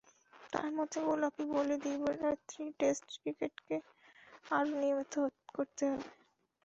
[0.53, 3.75] তাঁর মতে, গোলাপি বলে দিবারাত্রির টেস্ট ক্রিকেটকে
[4.51, 5.13] আরও নিয়মিত
[5.53, 6.07] করতে হবে।